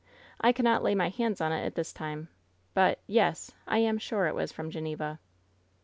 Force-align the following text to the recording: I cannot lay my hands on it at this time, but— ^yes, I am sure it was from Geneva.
I 0.41 0.51
cannot 0.51 0.81
lay 0.81 0.95
my 0.95 1.09
hands 1.09 1.41
on 1.41 1.51
it 1.51 1.63
at 1.63 1.75
this 1.75 1.93
time, 1.93 2.29
but— 2.73 3.01
^yes, 3.07 3.51
I 3.67 3.77
am 3.77 3.99
sure 3.99 4.25
it 4.25 4.33
was 4.33 4.51
from 4.51 4.71
Geneva. 4.71 5.19